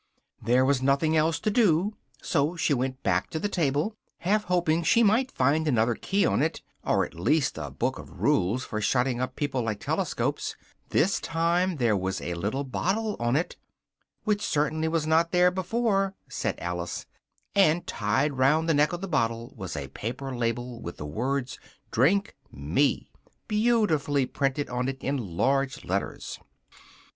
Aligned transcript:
There 0.41 0.65
was 0.65 0.81
nothing 0.81 1.15
else 1.15 1.39
to 1.41 1.51
do, 1.51 1.93
so 2.23 2.55
she 2.55 2.73
went 2.73 3.03
back 3.03 3.29
to 3.29 3.37
the 3.37 3.47
table, 3.47 3.93
half 4.17 4.45
hoping 4.45 4.81
she 4.81 5.03
might 5.03 5.29
find 5.29 5.67
another 5.67 5.93
key 5.93 6.25
on 6.25 6.41
it, 6.41 6.63
or 6.83 7.05
at 7.05 7.13
any 7.13 7.23
rate 7.23 7.51
a 7.55 7.69
book 7.69 7.99
of 7.99 8.19
rules 8.19 8.65
for 8.65 8.81
shutting 8.81 9.21
up 9.21 9.35
people 9.35 9.61
like 9.61 9.79
telescopes: 9.79 10.55
this 10.89 11.19
time 11.19 11.75
there 11.75 11.95
was 11.95 12.19
a 12.19 12.33
little 12.33 12.63
bottle 12.63 13.15
on 13.19 13.35
it 13.35 13.57
"which 14.23 14.41
certainly 14.43 14.87
was 14.87 15.05
not 15.05 15.31
there 15.31 15.51
before" 15.51 16.15
said 16.27 16.55
Alice 16.59 17.05
and 17.53 17.85
tied 17.85 18.33
round 18.39 18.67
the 18.67 18.73
neck 18.73 18.93
of 18.93 19.01
the 19.01 19.07
bottle 19.07 19.53
was 19.55 19.75
a 19.75 19.87
paper 19.89 20.35
label 20.35 20.81
with 20.81 20.97
the 20.97 21.05
words 21.05 21.59
DRINK 21.91 22.35
ME 22.51 23.11
beautifully 23.47 24.25
printed 24.25 24.67
on 24.67 24.87
it 24.89 24.97
in 25.03 25.17
large 25.37 25.85
letters. 25.85 26.39